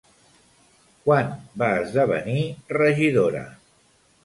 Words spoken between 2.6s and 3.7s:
regidora?